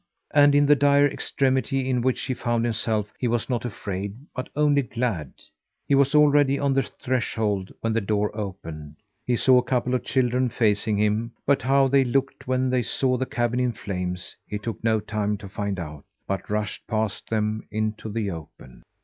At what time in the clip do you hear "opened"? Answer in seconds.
8.35-8.95